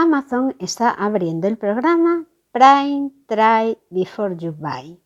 Amazon 0.00 0.54
está 0.60 0.90
abriendo 0.90 1.48
el 1.48 1.58
programa 1.58 2.24
Prime 2.52 3.10
Try 3.26 3.76
Before 3.90 4.36
You 4.36 4.54
Buy. 4.56 5.02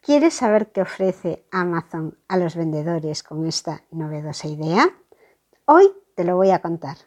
¿Quieres 0.00 0.34
saber 0.34 0.70
qué 0.70 0.80
ofrece 0.80 1.44
Amazon 1.50 2.16
a 2.28 2.36
los 2.36 2.54
vendedores 2.54 3.24
con 3.24 3.48
esta 3.48 3.82
novedosa 3.90 4.46
idea? 4.46 4.94
Hoy 5.64 5.90
te 6.14 6.22
lo 6.22 6.36
voy 6.36 6.50
a 6.50 6.60
contar. 6.60 6.98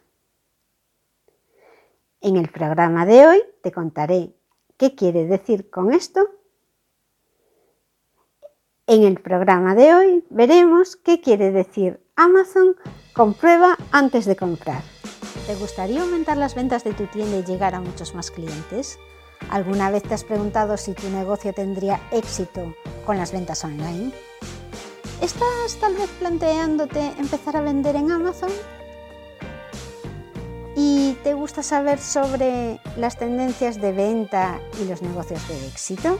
En 2.19 2.35
el 2.35 2.49
programa 2.49 3.05
de 3.05 3.25
hoy 3.25 3.41
te 3.63 3.71
contaré 3.71 4.35
qué 4.75 4.93
quiere 4.93 5.25
decir 5.25 5.69
con 5.69 5.93
esto. 5.93 6.27
En 8.87 9.03
el 9.03 9.21
programa 9.21 9.73
de 9.73 9.95
hoy 9.95 10.25
veremos 10.31 10.97
qué 10.97 11.21
quiere 11.21 11.53
decir 11.53 12.05
Amazon 12.17 12.75
comprueba 13.13 13.77
antes 13.93 14.25
de 14.25 14.35
comprar. 14.35 14.83
¿Te 15.47 15.55
gustaría 15.55 16.03
aumentar 16.03 16.37
las 16.37 16.55
ventas 16.55 16.83
de 16.83 16.93
tu 16.93 17.07
tienda 17.07 17.37
y 17.37 17.43
llegar 17.43 17.73
a 17.73 17.81
muchos 17.81 18.13
más 18.13 18.29
clientes? 18.29 18.99
¿Alguna 19.49 19.89
vez 19.89 20.03
te 20.03 20.13
has 20.13 20.23
preguntado 20.23 20.77
si 20.77 20.93
tu 20.93 21.09
negocio 21.09 21.51
tendría 21.51 21.99
éxito 22.11 22.75
con 23.05 23.17
las 23.17 23.31
ventas 23.31 23.63
online? 23.63 24.11
¿Estás 25.19 25.77
tal 25.79 25.95
vez 25.95 26.09
planteándote 26.19 26.99
empezar 27.17 27.57
a 27.57 27.61
vender 27.61 27.95
en 27.95 28.11
Amazon? 28.11 28.51
¿Y 30.75 31.13
te 31.23 31.33
gusta 31.33 31.63
saber 31.63 31.99
sobre 31.99 32.79
las 32.95 33.17
tendencias 33.17 33.81
de 33.81 33.91
venta 33.91 34.59
y 34.79 34.85
los 34.85 35.01
negocios 35.01 35.45
de 35.47 35.67
éxito? 35.67 36.19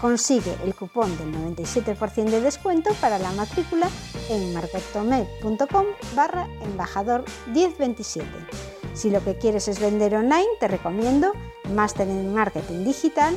Consigue 0.00 0.56
el 0.64 0.74
cupón 0.74 1.16
del 1.18 1.34
97% 1.34 2.30
de 2.30 2.40
descuento 2.40 2.94
para 3.00 3.18
la 3.18 3.32
matrícula 3.32 3.88
en 4.30 4.54
marketome.com 4.54 5.84
barra 6.14 6.48
embajador 6.62 7.24
1027. 7.52 8.26
Si 8.94 9.10
lo 9.10 9.22
que 9.22 9.36
quieres 9.36 9.68
es 9.68 9.78
vender 9.78 10.14
online, 10.14 10.48
te 10.58 10.68
recomiendo 10.68 11.32
Máster 11.74 12.08
en 12.08 12.32
Marketing 12.32 12.84
Digital 12.84 13.36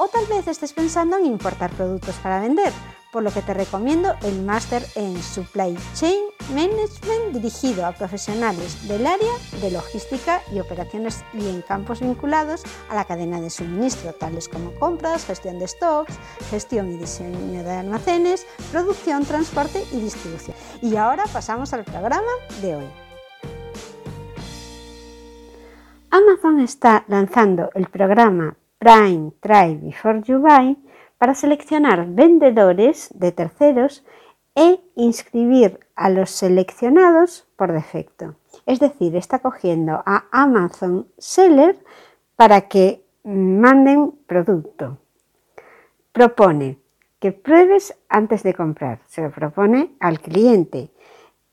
O 0.00 0.06
tal 0.06 0.26
vez 0.26 0.46
estés 0.46 0.72
pensando 0.72 1.16
en 1.16 1.26
importar 1.26 1.72
productos 1.72 2.14
para 2.22 2.40
vender, 2.40 2.72
por 3.10 3.24
lo 3.24 3.32
que 3.32 3.42
te 3.42 3.52
recomiendo 3.52 4.14
el 4.22 4.42
máster 4.42 4.80
en 4.94 5.20
Supply 5.20 5.76
Chain 5.94 6.24
Management 6.54 7.32
dirigido 7.32 7.84
a 7.84 7.90
profesionales 7.90 8.86
del 8.86 9.04
área 9.04 9.32
de 9.60 9.72
logística 9.72 10.40
y 10.52 10.60
operaciones 10.60 11.24
y 11.32 11.48
en 11.48 11.62
campos 11.62 11.98
vinculados 11.98 12.62
a 12.88 12.94
la 12.94 13.06
cadena 13.06 13.40
de 13.40 13.50
suministro, 13.50 14.12
tales 14.12 14.48
como 14.48 14.72
compras, 14.78 15.26
gestión 15.26 15.58
de 15.58 15.66
stocks, 15.66 16.14
gestión 16.48 16.92
y 16.92 16.96
diseño 16.96 17.64
de 17.64 17.72
almacenes, 17.72 18.46
producción, 18.70 19.24
transporte 19.24 19.84
y 19.90 19.98
distribución. 19.98 20.56
Y 20.80 20.94
ahora 20.94 21.24
pasamos 21.32 21.72
al 21.72 21.82
programa 21.82 22.30
de 22.62 22.76
hoy. 22.76 22.86
Amazon 26.10 26.60
está 26.60 27.04
lanzando 27.08 27.70
el 27.74 27.88
programa 27.88 28.56
Prime 28.78 29.32
Try 29.40 29.76
Before 29.76 30.22
You 30.22 30.38
Buy 30.40 30.76
para 31.18 31.34
seleccionar 31.34 32.06
vendedores 32.06 33.10
de 33.14 33.32
terceros 33.32 34.04
e 34.54 34.80
inscribir 34.94 35.80
a 35.94 36.10
los 36.10 36.30
seleccionados 36.30 37.46
por 37.56 37.72
defecto. 37.72 38.36
Es 38.66 38.80
decir, 38.80 39.16
está 39.16 39.40
cogiendo 39.40 40.02
a 40.06 40.24
Amazon 40.30 41.08
Seller 41.18 41.76
para 42.36 42.62
que 42.62 43.04
manden 43.24 44.12
producto. 44.26 44.98
Propone 46.12 46.78
que 47.18 47.32
pruebes 47.32 47.96
antes 48.08 48.42
de 48.42 48.54
comprar. 48.54 49.00
Se 49.06 49.22
lo 49.22 49.30
propone 49.30 49.96
al 50.00 50.20
cliente, 50.20 50.90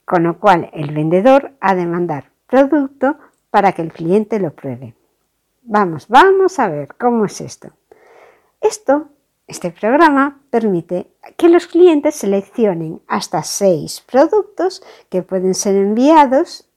con 0.06 0.24
lo 0.24 0.40
cual 0.40 0.70
el 0.74 0.94
vendedor 0.94 1.54
ha 1.60 1.76
de 1.76 1.86
mandar 1.86 2.32
producto 2.48 3.18
para 3.50 3.72
que 3.72 3.82
el 3.82 3.92
cliente 3.92 4.40
lo 4.40 4.52
pruebe. 4.52 4.96
Vamos, 5.68 6.08
vamos 6.10 6.60
a 6.60 6.70
ver 6.70 6.90
cómo 6.96 7.26
es 7.26 7.42
esto. 7.42 7.70
Esto, 8.62 9.08
este 9.48 9.72
programa 9.72 10.40
permite 10.52 11.08
que 11.38 11.50
los 11.50 11.66
clientes 11.66 12.14
seleccionen 12.14 13.02
hasta 13.08 13.42
seis 13.42 14.02
productos 14.02 14.84
que 15.10 15.24
pueden 15.24 15.56
ser 15.56 15.76
enviados 15.76 16.70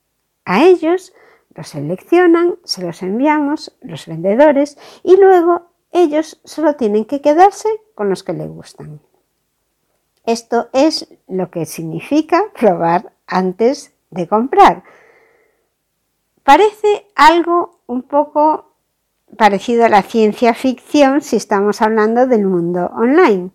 a 0.47 0.65
ellos, 0.65 1.13
los 1.55 1.69
seleccionan, 1.69 2.57
se 2.65 2.83
los 2.83 3.03
enviamos, 3.03 3.77
los 3.83 4.07
vendedores, 4.07 4.79
y 5.03 5.17
luego 5.19 5.67
ellos 5.93 6.41
solo 6.45 6.77
tienen 6.77 7.05
que 7.05 7.21
quedarse 7.21 7.69
con 7.95 8.09
los 8.09 8.23
que 8.23 8.33
les 8.33 8.49
gustan. 8.49 9.01
Esto 10.25 10.71
es 10.73 11.15
lo 11.27 11.51
que 11.51 11.67
significa 11.67 12.43
probar 12.59 13.13
antes 13.27 13.93
de 14.11 14.27
comprar. 14.27 14.83
Parece 16.43 17.07
algo 17.15 17.81
un 17.87 18.03
poco 18.03 18.68
parecido 19.37 19.85
a 19.85 19.89
la 19.89 20.03
ciencia 20.03 20.55
ficción 20.55 21.21
si 21.21 21.37
estamos 21.37 21.83
hablando 21.83 22.27
del 22.27 22.47
mundo 22.47 22.91
online, 22.95 23.51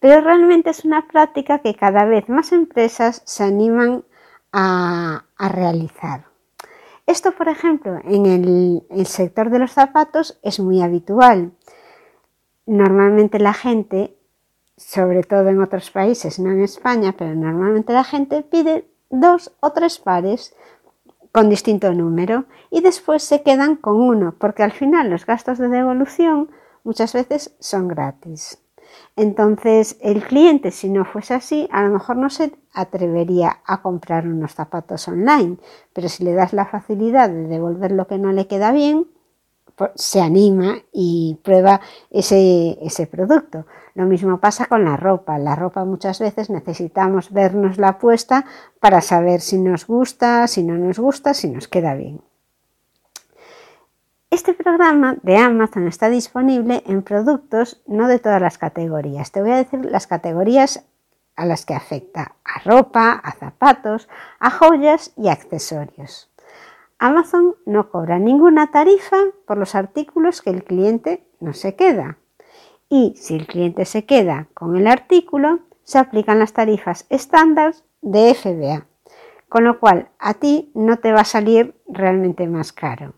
pero 0.00 0.20
realmente 0.20 0.70
es 0.70 0.84
una 0.84 1.06
práctica 1.08 1.60
que 1.60 1.74
cada 1.74 2.04
vez 2.04 2.28
más 2.28 2.52
empresas 2.52 3.22
se 3.24 3.44
animan 3.44 4.04
a, 4.52 5.24
realizar. 5.38 6.24
Esto, 7.06 7.32
por 7.32 7.48
ejemplo, 7.48 8.00
en 8.04 8.26
el, 8.26 9.06
sector 9.06 9.50
de 9.50 9.58
los 9.58 9.72
zapatos 9.72 10.38
es 10.42 10.58
muy 10.60 10.82
habitual. 10.82 11.52
Normalmente 12.64 13.38
la 13.38 13.52
gente, 13.52 14.16
sobre 14.76 15.22
todo 15.22 15.48
en 15.48 15.60
otros 15.60 15.90
países, 15.90 16.38
no 16.38 16.50
en 16.50 16.62
España, 16.62 17.14
pero 17.16 17.34
normalmente 17.34 17.92
la 17.92 18.04
gente 18.04 18.42
pide 18.42 18.88
dos 19.10 19.52
o 19.60 19.72
tres 19.72 19.98
pares 19.98 20.54
con 21.36 21.50
distinto 21.50 21.92
número 21.92 22.46
y 22.70 22.80
después 22.80 23.22
se 23.22 23.42
quedan 23.42 23.76
con 23.76 24.00
uno, 24.00 24.34
porque 24.38 24.62
al 24.62 24.72
final 24.72 25.10
los 25.10 25.26
gastos 25.26 25.58
de 25.58 25.68
devolución 25.68 26.48
muchas 26.82 27.12
veces 27.12 27.54
son 27.60 27.88
gratis. 27.88 28.62
Entonces 29.16 29.98
el 30.00 30.24
cliente, 30.24 30.70
si 30.70 30.88
no 30.88 31.04
fuese 31.04 31.34
así, 31.34 31.68
a 31.70 31.82
lo 31.82 31.90
mejor 31.92 32.16
no 32.16 32.30
se 32.30 32.54
atrevería 32.72 33.58
a 33.66 33.82
comprar 33.82 34.26
unos 34.26 34.54
zapatos 34.54 35.08
online, 35.08 35.58
pero 35.92 36.08
si 36.08 36.24
le 36.24 36.32
das 36.32 36.54
la 36.54 36.64
facilidad 36.64 37.28
de 37.28 37.48
devolver 37.48 37.92
lo 37.92 38.06
que 38.06 38.16
no 38.16 38.32
le 38.32 38.46
queda 38.46 38.72
bien, 38.72 39.06
se 39.94 40.20
anima 40.20 40.78
y 40.92 41.38
prueba 41.42 41.80
ese, 42.10 42.78
ese 42.82 43.06
producto. 43.06 43.66
Lo 43.94 44.04
mismo 44.04 44.38
pasa 44.40 44.66
con 44.66 44.84
la 44.84 44.96
ropa. 44.96 45.38
La 45.38 45.54
ropa 45.54 45.84
muchas 45.84 46.18
veces 46.18 46.50
necesitamos 46.50 47.32
vernos 47.32 47.78
la 47.78 47.98
puesta 47.98 48.44
para 48.80 49.00
saber 49.00 49.40
si 49.40 49.58
nos 49.58 49.86
gusta, 49.86 50.46
si 50.46 50.62
no 50.62 50.74
nos 50.74 50.98
gusta, 50.98 51.34
si 51.34 51.48
nos 51.48 51.68
queda 51.68 51.94
bien. 51.94 52.20
Este 54.30 54.54
programa 54.54 55.16
de 55.22 55.38
Amazon 55.38 55.88
está 55.88 56.10
disponible 56.10 56.82
en 56.86 57.02
productos 57.02 57.80
no 57.86 58.08
de 58.08 58.18
todas 58.18 58.42
las 58.42 58.58
categorías. 58.58 59.32
Te 59.32 59.40
voy 59.40 59.52
a 59.52 59.56
decir 59.56 59.84
las 59.84 60.06
categorías 60.06 60.84
a 61.36 61.46
las 61.46 61.64
que 61.64 61.74
afecta. 61.74 62.34
A 62.44 62.60
ropa, 62.64 63.12
a 63.12 63.32
zapatos, 63.32 64.08
a 64.40 64.50
joyas 64.50 65.12
y 65.16 65.28
accesorios. 65.28 66.28
Amazon 66.98 67.56
no 67.66 67.90
cobra 67.90 68.18
ninguna 68.18 68.70
tarifa 68.70 69.16
por 69.46 69.58
los 69.58 69.74
artículos 69.74 70.42
que 70.42 70.50
el 70.50 70.64
cliente 70.64 71.26
no 71.40 71.52
se 71.52 71.76
queda. 71.76 72.18
Y 72.88 73.14
si 73.16 73.34
el 73.34 73.46
cliente 73.46 73.84
se 73.84 74.04
queda 74.04 74.48
con 74.54 74.76
el 74.76 74.86
artículo, 74.86 75.60
se 75.84 75.98
aplican 75.98 76.38
las 76.38 76.52
tarifas 76.52 77.06
estándar 77.10 77.74
de 78.00 78.34
FBA, 78.34 78.86
con 79.48 79.64
lo 79.64 79.78
cual 79.80 80.08
a 80.18 80.34
ti 80.34 80.70
no 80.74 80.98
te 80.98 81.12
va 81.12 81.20
a 81.20 81.24
salir 81.24 81.74
realmente 81.86 82.46
más 82.48 82.72
caro 82.72 83.14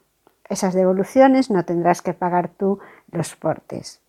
esas 0.49 0.75
devoluciones 0.75 1.51
no 1.51 1.65
tendrás 1.65 2.03
que 2.03 2.15
pagar 2.15 2.49
tú 2.49 2.79
los 3.11 3.37
portes. 3.37 4.01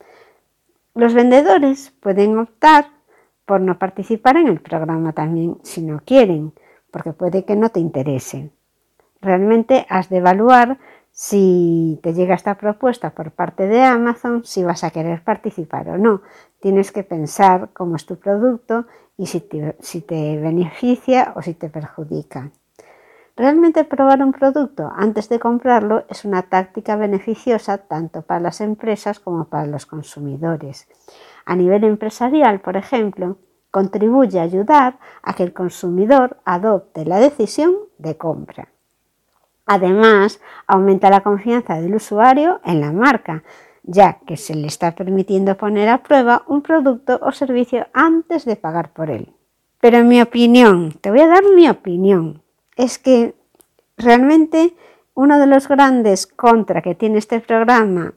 Los 0.95 1.13
vendedores 1.13 1.91
pueden 1.99 2.37
optar 2.37 2.87
por 3.45 3.61
no 3.61 3.77
participar 3.77 4.37
en 4.37 4.47
el 4.47 4.61
programa 4.61 5.13
también 5.13 5.57
si 5.63 5.81
no 5.81 6.01
quieren, 6.05 6.53
porque 6.91 7.13
puede 7.13 7.45
que 7.45 7.55
no 7.55 7.69
te 7.69 7.79
interese. 7.79 8.51
Realmente 9.21 9.85
has 9.89 10.09
de 10.09 10.17
evaluar 10.17 10.77
si 11.11 11.99
te 12.01 12.13
llega 12.13 12.35
esta 12.35 12.55
propuesta 12.55 13.09
por 13.09 13.31
parte 13.31 13.67
de 13.67 13.81
Amazon, 13.81 14.45
si 14.45 14.63
vas 14.63 14.85
a 14.85 14.91
querer 14.91 15.21
participar 15.23 15.89
o 15.89 15.97
no. 15.97 16.21
Tienes 16.61 16.93
que 16.93 17.03
pensar 17.03 17.71
cómo 17.73 17.97
es 17.97 18.05
tu 18.05 18.17
producto 18.17 18.85
y 19.17 19.25
si 19.25 19.41
te, 19.41 20.39
beneficia 20.39 21.33
o 21.35 21.41
si 21.41 21.53
te 21.53 21.69
perjudica. 21.69 22.51
Realmente 23.35 23.83
probar 23.83 24.23
un 24.23 24.31
producto 24.31 24.89
antes 24.95 25.27
de 25.27 25.39
comprarlo 25.39 26.05
es 26.09 26.23
una 26.23 26.43
táctica 26.43 26.95
beneficiosa 26.95 27.79
tanto 27.79 28.21
para 28.21 28.39
las 28.39 28.61
empresas 28.61 29.19
como 29.19 29.49
para 29.49 29.65
los 29.65 29.85
consumidores. 29.85 30.87
A 31.45 31.57
nivel 31.57 31.83
empresarial, 31.83 32.61
por 32.61 32.77
ejemplo, 32.77 33.37
contribuye 33.71 34.39
a 34.39 34.43
ayudar 34.43 34.99
a 35.21 35.33
que 35.33 35.43
el 35.43 35.51
consumidor 35.51 36.37
adopte 36.45 37.03
la 37.03 37.19
decisión 37.19 37.75
de 37.97 38.15
compra. 38.15 38.69
Además, 39.71 40.41
aumenta 40.65 41.11
la 41.11 41.21
confianza 41.21 41.79
del 41.79 41.93
usuario 41.93 42.59
en 42.65 42.81
la 42.81 42.91
marca, 42.91 43.43
ya 43.83 44.17
que 44.25 44.35
se 44.35 44.55
le 44.55 44.65
está 44.65 44.95
permitiendo 44.95 45.57
poner 45.57 45.89
a 45.89 46.01
prueba 46.01 46.41
un 46.47 46.63
producto 46.63 47.19
o 47.21 47.31
servicio 47.31 47.85
antes 47.93 48.45
de 48.45 48.55
pagar 48.55 48.93
por 48.93 49.11
él. 49.11 49.31
Pero 49.79 49.97
en 49.97 50.07
mi 50.07 50.23
opinión, 50.23 50.93
te 50.99 51.11
voy 51.11 51.19
a 51.19 51.27
dar 51.27 51.43
mi 51.55 51.69
opinión, 51.69 52.41
es 52.77 52.97
que 52.97 53.35
realmente 53.95 54.73
uno 55.13 55.37
de 55.37 55.45
los 55.45 55.67
grandes 55.67 56.25
contra 56.25 56.81
que 56.81 56.95
tiene 56.95 57.19
este 57.19 57.39
programa 57.39 58.15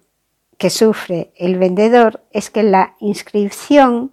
que 0.56 0.70
sufre 0.70 1.34
el 1.36 1.58
vendedor 1.58 2.22
es 2.30 2.48
que 2.48 2.62
la 2.62 2.96
inscripción 2.98 4.12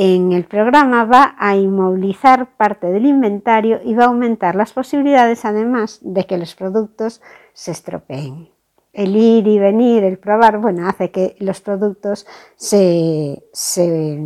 en 0.00 0.30
el 0.30 0.44
programa 0.44 1.04
va 1.06 1.34
a 1.40 1.56
inmovilizar 1.56 2.54
parte 2.56 2.86
del 2.86 3.04
inventario 3.04 3.80
y 3.82 3.94
va 3.94 4.04
a 4.04 4.06
aumentar 4.06 4.54
las 4.54 4.72
posibilidades 4.72 5.44
además 5.44 5.98
de 6.02 6.24
que 6.24 6.38
los 6.38 6.54
productos 6.54 7.20
se 7.52 7.72
estropeen. 7.72 8.48
El 8.92 9.16
ir 9.16 9.48
y 9.48 9.58
venir, 9.58 10.04
el 10.04 10.16
probar, 10.16 10.58
bueno, 10.58 10.88
hace 10.88 11.10
que 11.10 11.34
los 11.40 11.60
productos 11.60 12.28
se, 12.54 13.42
se, 13.52 14.22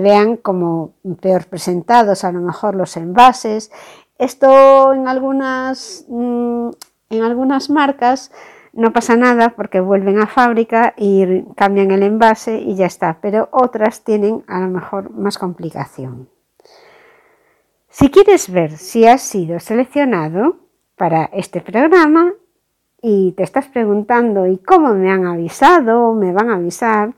vean 0.00 0.36
como 0.36 0.92
peor 1.18 1.46
presentados, 1.46 2.22
a 2.22 2.32
lo 2.32 2.42
mejor 2.42 2.74
los 2.74 2.98
envases, 2.98 3.70
esto 4.18 4.92
en 4.92 5.08
algunas, 5.08 6.04
mm, 6.08 6.68
en 7.08 7.22
algunas 7.22 7.70
marcas 7.70 8.30
no 8.76 8.92
pasa 8.92 9.16
nada 9.16 9.50
porque 9.50 9.80
vuelven 9.80 10.18
a 10.18 10.26
fábrica 10.26 10.94
y 10.96 11.42
cambian 11.56 11.90
el 11.90 12.02
envase 12.02 12.60
y 12.60 12.74
ya 12.74 12.86
está, 12.86 13.18
pero 13.20 13.48
otras 13.52 14.04
tienen 14.04 14.44
a 14.48 14.60
lo 14.60 14.68
mejor 14.68 15.10
más 15.10 15.38
complicación. 15.38 16.28
Si 17.88 18.10
quieres 18.10 18.50
ver 18.50 18.72
si 18.72 19.06
has 19.06 19.22
sido 19.22 19.60
seleccionado 19.60 20.56
para 20.96 21.26
este 21.26 21.60
programa 21.60 22.32
y 23.00 23.32
te 23.32 23.44
estás 23.44 23.68
preguntando 23.68 24.46
¿y 24.46 24.58
cómo 24.58 24.94
me 24.94 25.10
han 25.12 25.26
avisado 25.26 26.08
o 26.08 26.14
me 26.14 26.32
van 26.32 26.50
a 26.50 26.56
avisar? 26.56 27.14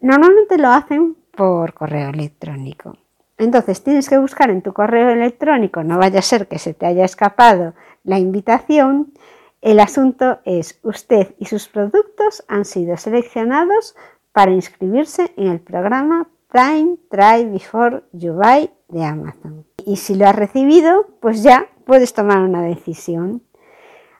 Normalmente 0.00 0.58
lo 0.58 0.68
hacen 0.68 1.16
por 1.30 1.74
correo 1.74 2.10
electrónico. 2.10 2.96
Entonces 3.36 3.84
tienes 3.84 4.08
que 4.08 4.18
buscar 4.18 4.50
en 4.50 4.62
tu 4.62 4.72
correo 4.72 5.10
electrónico, 5.10 5.84
no 5.84 5.98
vaya 5.98 6.18
a 6.18 6.22
ser 6.22 6.48
que 6.48 6.58
se 6.58 6.74
te 6.74 6.86
haya 6.86 7.04
escapado 7.04 7.74
la 8.02 8.18
invitación. 8.18 9.12
El 9.60 9.80
asunto 9.80 10.38
es, 10.44 10.78
usted 10.82 11.34
y 11.38 11.46
sus 11.46 11.68
productos 11.68 12.44
han 12.46 12.64
sido 12.64 12.96
seleccionados 12.96 13.96
para 14.32 14.52
inscribirse 14.52 15.32
en 15.36 15.48
el 15.48 15.60
programa 15.60 16.28
Prime 16.48 16.96
Try 17.10 17.44
Before 17.50 18.04
You 18.12 18.34
Buy 18.34 18.70
de 18.88 19.04
Amazon. 19.04 19.66
Y 19.84 19.96
si 19.96 20.14
lo 20.14 20.26
has 20.26 20.36
recibido, 20.36 21.06
pues 21.20 21.42
ya 21.42 21.66
puedes 21.84 22.14
tomar 22.14 22.38
una 22.38 22.62
decisión. 22.62 23.42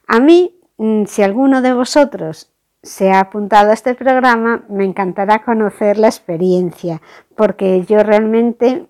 A 0.06 0.18
mí, 0.18 0.58
mm, 0.76 1.04
si 1.04 1.22
alguno 1.22 1.62
de 1.62 1.72
vosotros 1.72 2.52
se 2.82 3.10
ha 3.10 3.20
apuntado 3.20 3.70
a 3.70 3.74
este 3.74 3.94
programa, 3.94 4.64
me 4.68 4.84
encantará 4.84 5.44
conocer 5.44 5.98
la 5.98 6.08
experiencia, 6.08 7.00
porque 7.36 7.84
yo 7.84 8.02
realmente 8.02 8.88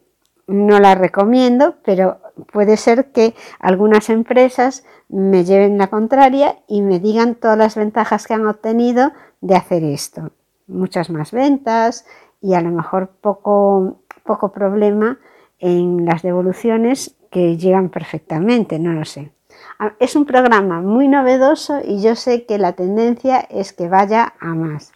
no 0.48 0.80
la 0.80 0.94
recomiendo, 0.94 1.76
pero 1.84 2.18
puede 2.52 2.76
ser 2.76 3.12
que 3.12 3.34
algunas 3.60 4.10
empresas 4.10 4.84
me 5.08 5.44
lleven 5.44 5.78
la 5.78 5.88
contraria 5.88 6.56
y 6.66 6.82
me 6.82 6.98
digan 6.98 7.34
todas 7.34 7.58
las 7.58 7.76
ventajas 7.76 8.26
que 8.26 8.34
han 8.34 8.46
obtenido 8.46 9.12
de 9.40 9.54
hacer 9.54 9.84
esto. 9.84 10.30
Muchas 10.66 11.10
más 11.10 11.32
ventas 11.32 12.06
y 12.40 12.54
a 12.54 12.60
lo 12.62 12.70
mejor 12.70 13.10
poco, 13.20 13.98
poco 14.24 14.50
problema 14.50 15.18
en 15.58 16.04
las 16.06 16.22
devoluciones 16.22 17.14
que 17.30 17.58
llegan 17.58 17.90
perfectamente, 17.90 18.78
no 18.78 18.92
lo 18.92 19.04
sé. 19.04 19.32
Ah, 19.78 19.94
es 19.98 20.16
un 20.16 20.24
programa 20.24 20.80
muy 20.80 21.08
novedoso 21.08 21.80
y 21.84 22.02
yo 22.02 22.16
sé 22.16 22.46
que 22.46 22.58
la 22.58 22.72
tendencia 22.72 23.40
es 23.40 23.72
que 23.72 23.88
vaya 23.88 24.32
a 24.40 24.54
más. 24.54 24.92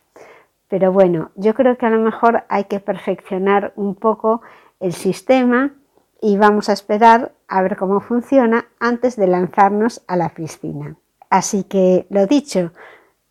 Pero 0.68 0.92
bueno, 0.92 1.30
yo 1.34 1.52
creo 1.52 1.76
que 1.76 1.84
a 1.84 1.90
lo 1.90 1.98
mejor 1.98 2.44
hay 2.48 2.64
que 2.64 2.80
perfeccionar 2.80 3.74
un 3.76 3.94
poco 3.94 4.40
el 4.82 4.92
sistema 4.92 5.72
y 6.20 6.36
vamos 6.36 6.68
a 6.68 6.72
esperar 6.72 7.32
a 7.48 7.62
ver 7.62 7.76
cómo 7.76 8.00
funciona 8.00 8.66
antes 8.78 9.16
de 9.16 9.26
lanzarnos 9.26 10.02
a 10.06 10.16
la 10.16 10.30
piscina. 10.30 10.96
Así 11.30 11.64
que 11.64 12.06
lo 12.10 12.26
dicho, 12.26 12.72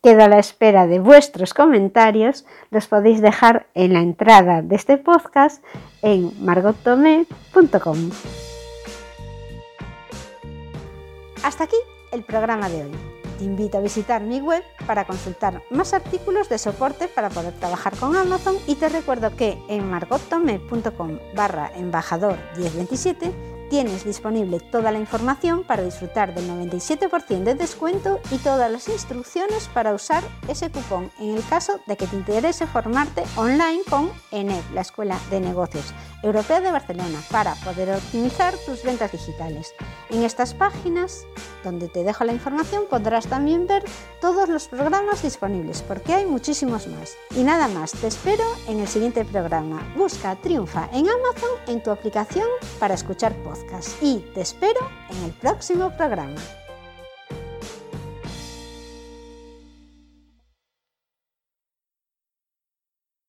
quedo 0.02 0.24
a 0.24 0.28
la 0.28 0.38
espera 0.38 0.86
de 0.86 0.98
vuestros 0.98 1.54
comentarios, 1.54 2.44
los 2.70 2.88
podéis 2.88 3.20
dejar 3.20 3.66
en 3.74 3.92
la 3.92 4.00
entrada 4.00 4.60
de 4.62 4.74
este 4.74 4.98
podcast 4.98 5.64
en 6.02 6.32
margottomé.com. 6.44 8.10
Hasta 11.44 11.64
aquí 11.64 11.76
el 12.12 12.24
programa 12.24 12.68
de 12.68 12.84
hoy. 12.84 13.11
Te 13.42 13.46
invito 13.46 13.78
a 13.78 13.80
visitar 13.80 14.22
mi 14.22 14.40
web 14.40 14.62
para 14.86 15.04
consultar 15.04 15.64
más 15.68 15.94
artículos 15.94 16.48
de 16.48 16.58
soporte 16.58 17.08
para 17.08 17.28
poder 17.28 17.52
trabajar 17.54 17.92
con 17.96 18.14
Amazon. 18.14 18.54
Y 18.68 18.76
te 18.76 18.88
recuerdo 18.88 19.34
que 19.34 19.58
en 19.66 19.90
margottome.com 19.90 21.18
barra 21.34 21.72
embajador 21.74 22.38
1027 22.56 23.51
Tienes 23.72 24.04
disponible 24.04 24.60
toda 24.60 24.92
la 24.92 24.98
información 24.98 25.64
para 25.64 25.82
disfrutar 25.82 26.34
del 26.34 26.46
97% 26.46 27.42
de 27.42 27.54
descuento 27.54 28.20
y 28.30 28.36
todas 28.36 28.70
las 28.70 28.86
instrucciones 28.90 29.70
para 29.72 29.94
usar 29.94 30.22
ese 30.46 30.70
cupón 30.70 31.10
en 31.18 31.38
el 31.38 31.46
caso 31.46 31.80
de 31.86 31.96
que 31.96 32.06
te 32.06 32.16
interese 32.16 32.66
formarte 32.66 33.22
online 33.34 33.80
con 33.88 34.12
ENED, 34.30 34.60
la 34.74 34.82
Escuela 34.82 35.18
de 35.30 35.40
Negocios 35.40 35.94
Europea 36.22 36.60
de 36.60 36.70
Barcelona, 36.70 37.18
para 37.30 37.54
poder 37.64 37.90
optimizar 37.92 38.52
tus 38.66 38.82
ventas 38.82 39.10
digitales. 39.10 39.72
En 40.10 40.22
estas 40.22 40.52
páginas, 40.52 41.24
donde 41.64 41.88
te 41.88 42.04
dejo 42.04 42.24
la 42.24 42.34
información, 42.34 42.84
podrás 42.90 43.26
también 43.26 43.66
ver 43.66 43.84
todos 44.20 44.50
los 44.50 44.68
programas 44.68 45.22
disponibles, 45.22 45.80
porque 45.80 46.12
hay 46.12 46.26
muchísimos 46.26 46.86
más. 46.88 47.16
Y 47.34 47.42
nada 47.42 47.68
más, 47.68 47.92
te 47.92 48.06
espero 48.06 48.44
en 48.68 48.80
el 48.80 48.88
siguiente 48.88 49.24
programa. 49.24 49.82
Busca 49.96 50.36
Triunfa 50.36 50.90
en 50.92 51.08
Amazon 51.08 51.50
en 51.66 51.82
tu 51.82 51.90
aplicación 51.90 52.46
para 52.78 52.94
escuchar 52.94 53.34
y 54.00 54.18
te 54.34 54.40
espero 54.40 54.80
en 55.10 55.24
el 55.24 55.32
próximo 55.32 55.90
programa. 55.96 56.40